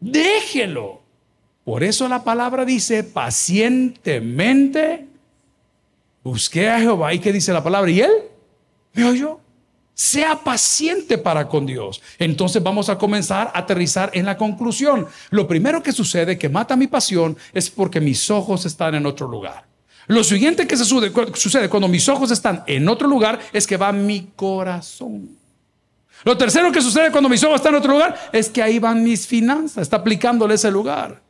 [0.00, 1.02] Déjelo.
[1.64, 5.06] Por eso la palabra dice pacientemente.
[6.24, 7.14] Busqué a Jehová.
[7.14, 7.90] ¿Y qué dice la palabra?
[7.90, 8.10] ¿Y él?
[8.94, 9.38] ¿Me oyó?
[9.94, 12.00] Sea paciente para con Dios.
[12.18, 15.06] Entonces vamos a comenzar a aterrizar en la conclusión.
[15.30, 19.28] Lo primero que sucede que mata mi pasión es porque mis ojos están en otro
[19.28, 19.66] lugar.
[20.06, 24.30] Lo siguiente que sucede cuando mis ojos están en otro lugar es que va mi
[24.34, 25.39] corazón.
[26.24, 29.02] Lo tercero que sucede cuando mis ojos están en otro lugar es que ahí van
[29.02, 31.22] mis finanzas, está aplicándole ese lugar.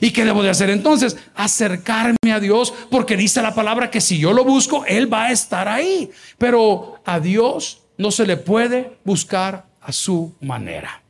[0.00, 1.16] ¿Y qué debo de hacer entonces?
[1.34, 5.32] Acercarme a Dios porque dice la palabra que si yo lo busco, Él va a
[5.32, 6.10] estar ahí.
[6.38, 11.01] Pero a Dios no se le puede buscar a su manera.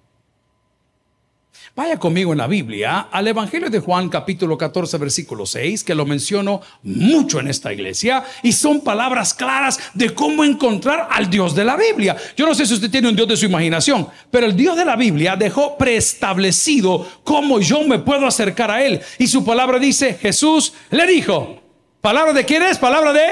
[1.75, 6.05] Vaya conmigo en la Biblia al Evangelio de Juan capítulo 14 versículo 6, que lo
[6.05, 11.65] menciono mucho en esta iglesia, y son palabras claras de cómo encontrar al Dios de
[11.65, 12.15] la Biblia.
[12.37, 14.85] Yo no sé si usted tiene un Dios de su imaginación, pero el Dios de
[14.85, 19.01] la Biblia dejó preestablecido cómo yo me puedo acercar a Él.
[19.19, 21.59] Y su palabra dice, Jesús le dijo,
[22.03, 22.77] ¿palabra de quién es?
[22.77, 23.29] Palabra de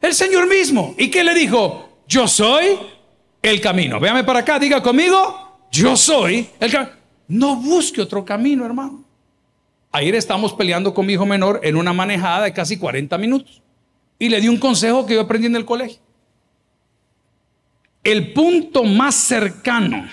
[0.00, 0.96] el Señor mismo.
[0.98, 2.00] ¿Y qué le dijo?
[2.08, 2.76] Yo soy
[3.40, 4.00] el camino.
[4.00, 6.97] Véame para acá, diga conmigo, yo soy el camino.
[7.28, 9.04] No busque otro camino, hermano.
[9.92, 13.62] Ayer estamos peleando con mi hijo menor en una manejada de casi 40 minutos.
[14.18, 15.98] Y le di un consejo que yo aprendí en el colegio.
[18.02, 20.08] El punto más cercano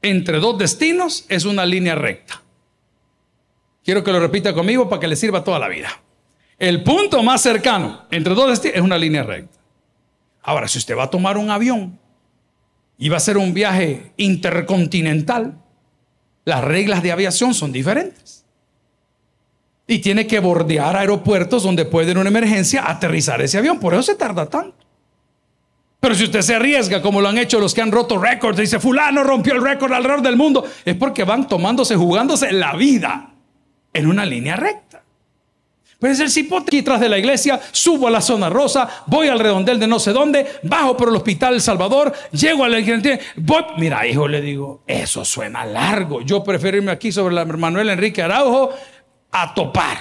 [0.00, 2.40] entre dos destinos es una línea recta.
[3.84, 5.88] Quiero que lo repita conmigo para que le sirva toda la vida.
[6.58, 9.58] El punto más cercano entre dos destinos es una línea recta.
[10.42, 11.98] Ahora, si usted va a tomar un avión
[12.96, 15.63] y va a hacer un viaje intercontinental,
[16.44, 18.44] las reglas de aviación son diferentes.
[19.86, 23.78] Y tiene que bordear aeropuertos donde puede en una emergencia aterrizar ese avión.
[23.78, 24.84] Por eso se tarda tanto.
[26.00, 28.78] Pero si usted se arriesga, como lo han hecho los que han roto récords, dice,
[28.78, 33.30] fulano rompió el récord alrededor del mundo, es porque van tomándose, jugándose la vida
[33.90, 34.83] en una línea recta.
[36.04, 39.38] Pues el cipote aquí tras de la iglesia, subo a la zona rosa, voy al
[39.38, 43.18] redondel de no sé dónde, bajo por el hospital El Salvador, llego a la iglesia,
[43.36, 47.88] voy, mira hijo, le digo, eso suena largo, yo prefiero irme aquí sobre la Manuel
[47.88, 48.68] Enrique Araujo
[49.32, 49.96] a topar.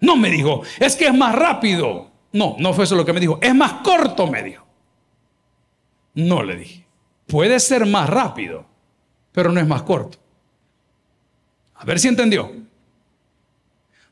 [0.00, 2.10] No me dijo, es que es más rápido.
[2.32, 4.66] No, no fue eso lo que me dijo, es más corto, me dijo.
[6.16, 6.84] No le dije,
[7.26, 8.66] puede ser más rápido,
[9.32, 10.18] pero no es más corto.
[11.76, 12.61] A ver si entendió.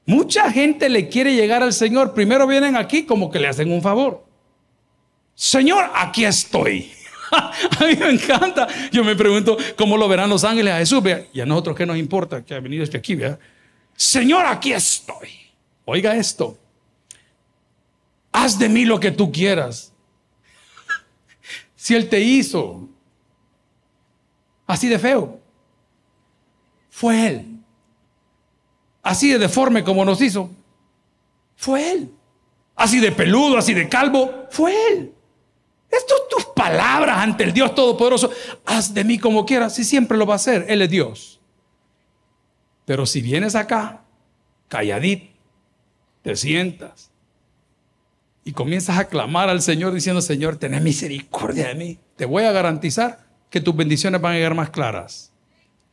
[0.06, 2.14] Mucha gente le quiere llegar al Señor.
[2.14, 4.24] Primero vienen aquí como que le hacen un favor.
[5.34, 6.90] Señor, aquí estoy.
[7.32, 8.66] a mí me encanta.
[8.90, 11.02] Yo me pregunto cómo lo verán los ángeles a Jesús.
[11.32, 13.14] Y a nosotros qué nos importa que ha venido este aquí.
[13.14, 13.38] Vea.
[13.94, 15.28] Señor, aquí estoy.
[15.84, 16.58] Oiga esto.
[18.32, 19.92] Haz de mí lo que tú quieras.
[21.76, 22.88] si Él te hizo
[24.66, 25.40] así de feo,
[26.90, 27.49] fue Él
[29.02, 30.50] así de deforme como nos hizo,
[31.56, 32.10] fue Él.
[32.76, 35.12] Así de peludo, así de calvo, fue Él.
[35.90, 38.30] Estas tus palabras ante el Dios Todopoderoso.
[38.64, 40.66] Haz de mí como quieras, si siempre lo va a hacer.
[40.68, 41.40] Él es Dios.
[42.84, 44.02] Pero si vienes acá,
[44.68, 45.30] calladito,
[46.22, 47.10] te sientas,
[48.44, 52.52] y comienzas a clamar al Señor diciendo, Señor, ten misericordia de mí, te voy a
[52.52, 55.32] garantizar que tus bendiciones van a llegar más claras,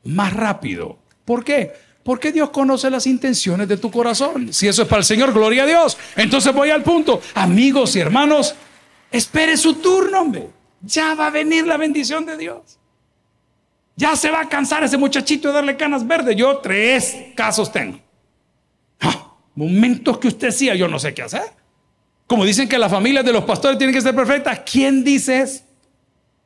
[0.04, 0.98] más rápido.
[1.26, 1.74] ¿Por qué?
[2.08, 4.54] Porque Dios conoce las intenciones de tu corazón.
[4.54, 5.98] Si eso es para el Señor, gloria a Dios.
[6.16, 7.20] Entonces voy al punto.
[7.34, 8.56] Amigos y hermanos,
[9.12, 10.48] espere su turno, hombre.
[10.82, 12.80] Ya va a venir la bendición de Dios.
[13.98, 16.38] Ya se va a cansar ese muchachito de darle canas verdes.
[16.38, 18.00] Yo tres casos tengo.
[19.02, 21.52] Ah, momentos que usted decía, yo no sé qué hacer.
[22.26, 25.62] Como dicen que las familias de los pastores tienen que ser perfectas, ¿quién dice eso?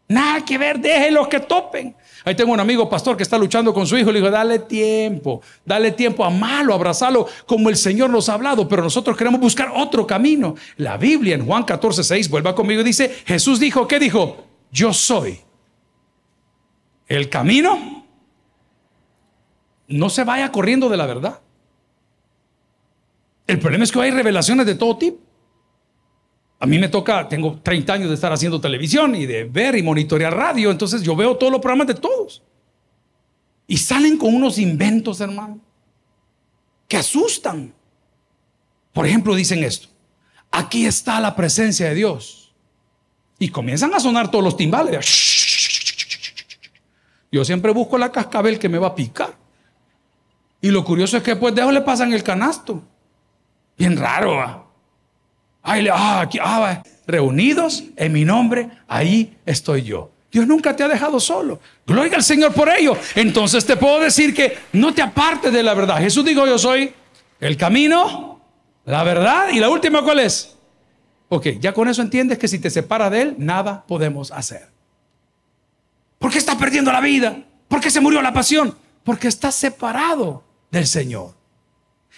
[0.07, 1.95] Nada que ver, déjenlos que topen.
[2.23, 4.11] Ahí tengo un amigo pastor que está luchando con su hijo.
[4.11, 8.67] Le digo, dale tiempo, dale tiempo, amalo, abrazalo como el Señor nos ha hablado.
[8.67, 10.55] Pero nosotros queremos buscar otro camino.
[10.77, 14.45] La Biblia en Juan 14, 6, vuelva conmigo, dice, Jesús dijo, ¿qué dijo?
[14.71, 15.39] Yo soy
[17.07, 18.05] el camino.
[19.87, 21.41] No se vaya corriendo de la verdad.
[23.47, 25.30] El problema es que hay revelaciones de todo tipo.
[26.61, 29.81] A mí me toca, tengo 30 años de estar haciendo televisión y de ver y
[29.81, 32.43] monitorear radio, entonces yo veo todos los programas de todos.
[33.65, 35.59] Y salen con unos inventos, hermano,
[36.87, 37.73] que asustan.
[38.93, 39.87] Por ejemplo, dicen esto,
[40.51, 42.53] aquí está la presencia de Dios.
[43.39, 45.03] Y comienzan a sonar todos los timbales.
[47.31, 49.35] Yo siempre busco la cascabel que me va a picar.
[50.61, 52.83] Y lo curioso es que después de le pasan el canasto.
[53.79, 54.70] Bien raro, ¿va?
[55.63, 60.11] Ah, aquí, ah, reunidos en mi nombre, ahí estoy yo.
[60.31, 61.59] Dios nunca te ha dejado solo.
[61.85, 62.97] Gloria al Señor por ello.
[63.15, 65.97] Entonces te puedo decir que no te apartes de la verdad.
[65.97, 66.93] Jesús dijo, yo soy
[67.39, 68.41] el camino,
[68.85, 70.55] la verdad y la última, ¿cuál es?
[71.27, 74.69] Ok, ya con eso entiendes que si te separas de Él, nada podemos hacer.
[76.17, 77.43] ¿Por qué estás perdiendo la vida?
[77.67, 78.75] ¿Por qué se murió la pasión?
[79.03, 81.33] Porque estás separado del Señor.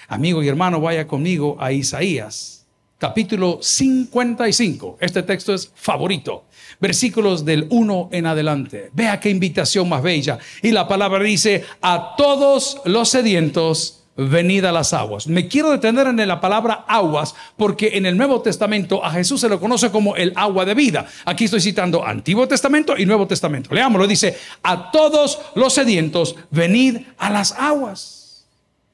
[0.08, 2.63] Amigo y hermano, vaya conmigo a Isaías
[3.04, 4.98] capítulo 55.
[5.02, 6.46] Este texto es favorito.
[6.80, 8.92] Versículos del 1 en adelante.
[8.94, 10.40] Vea qué invitación más bella.
[10.62, 15.28] Y la palabra dice, a todos los sedientos, venid a las aguas.
[15.28, 19.50] Me quiero detener en la palabra aguas porque en el Nuevo Testamento a Jesús se
[19.50, 21.06] lo conoce como el agua de vida.
[21.26, 23.76] Aquí estoy citando Antiguo Testamento y Nuevo Testamento.
[23.76, 28.46] Leámoslo, dice, a todos los sedientos, venid a las aguas.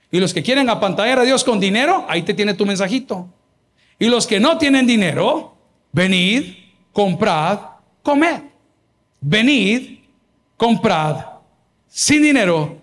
[0.09, 3.29] Y los que quieren apantallar a Dios con dinero, ahí te tiene tu mensajito.
[3.99, 5.57] Y los que no tienen dinero,
[5.91, 6.55] venid,
[6.93, 7.59] comprad,
[8.01, 8.43] comed.
[9.19, 9.99] Venid,
[10.55, 11.25] comprad,
[11.87, 12.77] sin dinero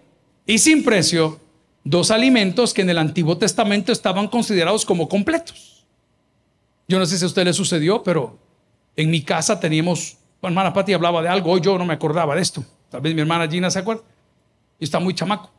[0.45, 1.41] y sin precio,
[1.83, 5.87] dos alimentos que en el Antiguo Testamento estaban considerados como completos.
[6.87, 8.39] Yo no sé si a usted le sucedió, pero
[8.95, 12.35] en mi casa teníamos, mi hermana Patti hablaba de algo, hoy yo no me acordaba
[12.35, 12.63] de esto.
[12.91, 14.03] Tal vez mi hermana Gina se acuerda.
[14.79, 15.51] Y está muy chamaco.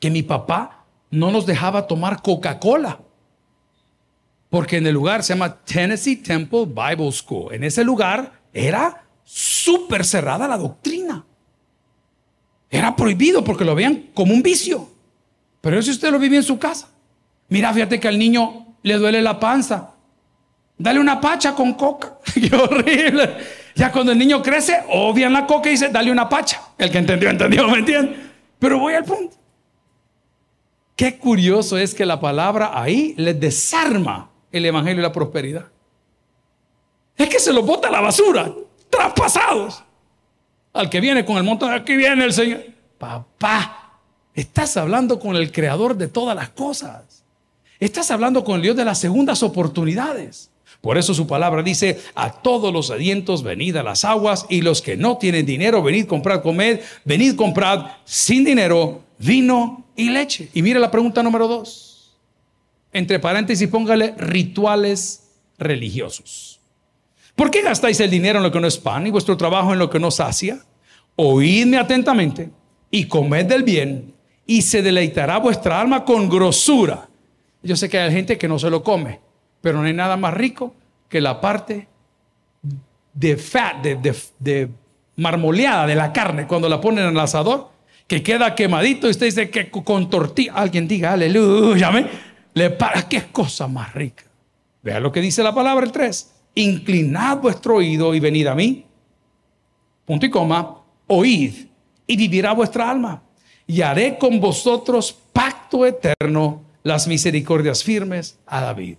[0.00, 2.98] Que mi papá no nos dejaba tomar Coca-Cola
[4.52, 7.54] porque en el lugar se llama Tennessee Temple Bible School.
[7.54, 11.24] En ese lugar era súper cerrada la doctrina.
[12.68, 14.90] Era prohibido porque lo veían como un vicio.
[15.62, 16.90] Pero si usted lo vive en su casa.
[17.48, 19.94] Mira, fíjate que al niño le duele la panza.
[20.76, 22.18] Dale una pacha con coca.
[22.34, 23.34] Qué horrible.
[23.74, 26.60] Ya cuando el niño crece, obvian la coca y dice, dale una pacha.
[26.76, 28.16] El que entendió, entendió, ¿me entiende?
[28.58, 29.34] Pero voy al punto.
[30.94, 35.66] Qué curioso es que la palabra ahí le desarma el Evangelio y la prosperidad.
[37.16, 38.52] Es que se lo bota a la basura,
[38.90, 39.82] traspasados.
[40.72, 42.64] Al que viene con el montón, aquí viene el Señor.
[42.98, 43.98] Papá,
[44.34, 47.24] estás hablando con el creador de todas las cosas.
[47.80, 50.50] Estás hablando con el Dios de las segundas oportunidades.
[50.80, 54.82] Por eso su palabra dice, a todos los sedientos venid a las aguas y los
[54.82, 60.48] que no tienen dinero, venid comprar, comed, venid comprar sin dinero vino y leche.
[60.54, 61.91] Y mire la pregunta número dos
[62.92, 66.60] entre paréntesis, póngale rituales religiosos.
[67.34, 69.78] ¿Por qué gastáis el dinero en lo que no es pan y vuestro trabajo en
[69.78, 70.60] lo que no sacia?
[71.16, 72.50] Oídme atentamente
[72.90, 74.14] y comed del bien
[74.46, 77.08] y se deleitará vuestra alma con grosura.
[77.62, 79.20] Yo sé que hay gente que no se lo come,
[79.60, 80.74] pero no hay nada más rico
[81.08, 81.88] que la parte
[83.14, 84.68] de fat, de,
[85.16, 87.70] marmoleada de la carne cuando la ponen en el asador,
[88.06, 91.90] que queda quemadito y usted dice que con tortilla, alguien diga aleluya,
[92.54, 94.24] le para, qué cosa más rica.
[94.82, 96.32] Vea lo que dice la palabra el 3.
[96.54, 98.86] Inclinad vuestro oído y venid a mí.
[100.04, 100.78] Punto y coma.
[101.06, 101.66] Oíd
[102.06, 103.22] y vivirá vuestra alma.
[103.66, 108.96] Y haré con vosotros pacto eterno, las misericordias firmes a David.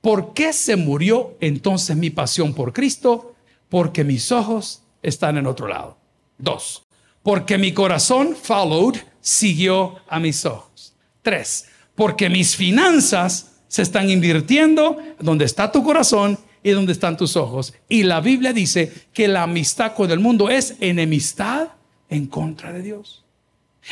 [0.00, 3.34] ¿Por qué se murió entonces mi pasión por Cristo?
[3.68, 5.96] Porque mis ojos están en otro lado.
[6.38, 6.84] Dos,
[7.22, 10.94] porque mi corazón followed, siguió a mis ojos.
[11.22, 17.36] Tres, porque mis finanzas se están invirtiendo donde está tu corazón y donde están tus
[17.36, 17.74] ojos.
[17.88, 21.68] Y la Biblia dice que la amistad con el mundo es enemistad
[22.08, 23.24] en contra de Dios.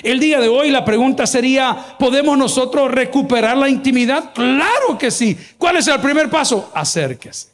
[0.03, 4.33] El día de hoy la pregunta sería, ¿podemos nosotros recuperar la intimidad?
[4.33, 5.37] Claro que sí.
[5.59, 6.71] ¿Cuál es el primer paso?
[6.75, 7.49] Acérquese.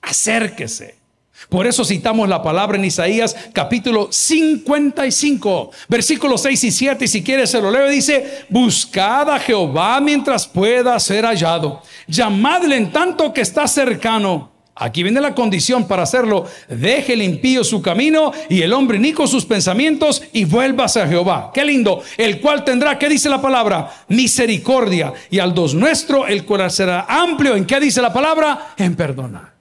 [0.00, 1.01] Acérquese.
[1.48, 7.04] Por eso citamos la palabra en Isaías capítulo 55, versículos 6 y 7.
[7.04, 11.82] Y si quieres se lo leo, dice, buscad a Jehová mientras pueda ser hallado.
[12.06, 14.52] Llamadle en tanto que está cercano.
[14.74, 16.46] Aquí viene la condición para hacerlo.
[16.68, 21.50] Deje el impío su camino y el hombre nico sus pensamientos y vuélvase a Jehová.
[21.52, 22.02] Qué lindo.
[22.16, 23.90] El cual tendrá, ¿qué dice la palabra?
[24.08, 25.12] Misericordia.
[25.30, 27.54] Y al dos nuestro, el cual será amplio.
[27.54, 28.74] ¿En qué dice la palabra?
[28.78, 29.52] En perdonar.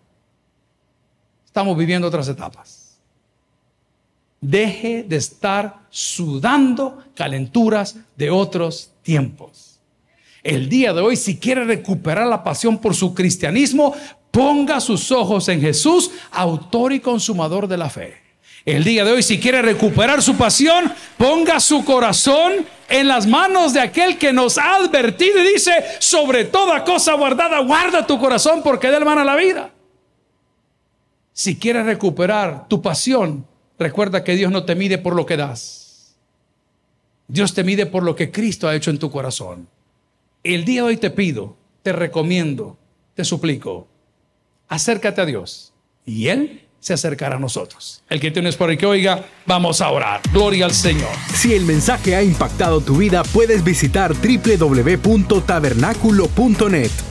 [1.52, 2.98] Estamos viviendo otras etapas.
[4.40, 9.78] Deje de estar sudando calenturas de otros tiempos.
[10.44, 13.94] El día de hoy, si quiere recuperar la pasión por su cristianismo,
[14.32, 18.16] ponga sus ojos en Jesús, autor y consumador de la fe.
[18.64, 23.74] El día de hoy, si quiere recuperar su pasión, ponga su corazón en las manos
[23.74, 28.64] de aquel que nos ha advertido y dice, sobre toda cosa guardada, guarda tu corazón
[28.64, 29.71] porque de hermana la vida.
[31.44, 33.48] Si quieres recuperar tu pasión,
[33.80, 36.14] recuerda que Dios no te mide por lo que das.
[37.28, 39.68] Dios te mide por lo que Cristo ha hecho en tu corazón.
[40.44, 42.78] El día de hoy te pido, te recomiendo,
[43.16, 43.88] te suplico,
[44.68, 45.74] acércate a Dios
[46.06, 48.04] y Él se acercará a nosotros.
[48.08, 50.22] El que tienes por el que oiga, vamos a orar.
[50.32, 51.10] Gloria al Señor.
[51.34, 57.11] Si el mensaje ha impactado tu vida, puedes visitar www.tabernaculo.net